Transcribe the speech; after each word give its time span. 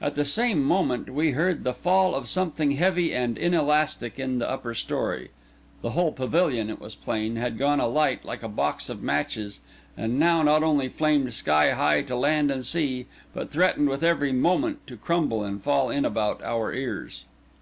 At 0.00 0.14
the 0.14 0.24
same 0.24 0.64
moment 0.64 1.10
we 1.12 1.32
heard 1.32 1.62
the 1.62 1.74
fall 1.74 2.14
of 2.14 2.26
something 2.26 2.70
heavy 2.70 3.12
and 3.14 3.36
inelastic 3.36 4.18
in 4.18 4.38
the 4.38 4.48
upper 4.48 4.72
story. 4.74 5.28
The 5.82 5.90
whole 5.90 6.10
pavilion, 6.10 6.70
it 6.70 6.80
was 6.80 6.94
plain, 6.94 7.36
had 7.36 7.58
gone 7.58 7.78
alight 7.78 8.24
like 8.24 8.42
a 8.42 8.48
box 8.48 8.88
of 8.88 9.02
matches, 9.02 9.60
and 9.94 10.18
now 10.18 10.42
not 10.42 10.62
only 10.62 10.88
flamed 10.88 11.34
sky 11.34 11.72
high 11.72 12.00
to 12.00 12.16
land 12.16 12.50
and 12.50 12.64
sea, 12.64 13.08
but 13.34 13.50
threatened 13.50 13.90
with 13.90 14.02
every 14.02 14.32
moment 14.32 14.86
to 14.86 14.96
crumble 14.96 15.44
and 15.44 15.62
fall 15.62 15.90
in 15.90 16.06
about 16.06 16.42
our 16.42 16.72
ears. 16.72 17.24